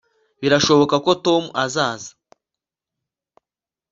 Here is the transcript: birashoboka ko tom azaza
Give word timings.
birashoboka 0.41 0.95
ko 1.05 1.11
tom 1.25 1.43
azaza 1.63 2.11